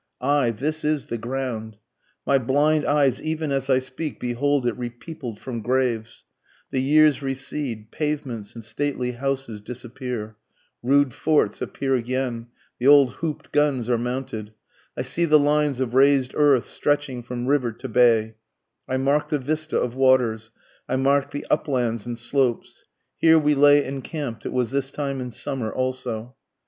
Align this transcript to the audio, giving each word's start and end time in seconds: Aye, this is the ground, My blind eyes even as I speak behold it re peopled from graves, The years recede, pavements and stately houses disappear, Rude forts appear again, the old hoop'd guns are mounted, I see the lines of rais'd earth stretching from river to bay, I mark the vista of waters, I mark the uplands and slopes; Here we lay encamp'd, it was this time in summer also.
Aye, 0.19 0.49
this 0.49 0.83
is 0.83 1.05
the 1.05 1.17
ground, 1.19 1.77
My 2.25 2.39
blind 2.39 2.87
eyes 2.87 3.21
even 3.21 3.51
as 3.51 3.69
I 3.69 3.77
speak 3.77 4.19
behold 4.19 4.65
it 4.65 4.75
re 4.75 4.89
peopled 4.89 5.37
from 5.37 5.61
graves, 5.61 6.25
The 6.71 6.81
years 6.81 7.21
recede, 7.21 7.91
pavements 7.91 8.55
and 8.55 8.63
stately 8.65 9.11
houses 9.11 9.61
disappear, 9.61 10.37
Rude 10.81 11.13
forts 11.13 11.61
appear 11.61 11.93
again, 11.93 12.47
the 12.79 12.87
old 12.87 13.17
hoop'd 13.17 13.51
guns 13.51 13.91
are 13.91 13.97
mounted, 13.99 14.53
I 14.97 15.03
see 15.03 15.25
the 15.25 15.37
lines 15.37 15.79
of 15.79 15.93
rais'd 15.93 16.33
earth 16.33 16.65
stretching 16.65 17.21
from 17.21 17.45
river 17.45 17.71
to 17.73 17.87
bay, 17.87 18.37
I 18.89 18.97
mark 18.97 19.29
the 19.29 19.37
vista 19.37 19.79
of 19.79 19.93
waters, 19.93 20.49
I 20.89 20.95
mark 20.95 21.29
the 21.29 21.45
uplands 21.51 22.07
and 22.07 22.17
slopes; 22.17 22.85
Here 23.17 23.37
we 23.37 23.53
lay 23.53 23.85
encamp'd, 23.85 24.47
it 24.47 24.51
was 24.51 24.71
this 24.71 24.89
time 24.89 25.21
in 25.21 25.29
summer 25.29 25.71
also. 25.71 26.33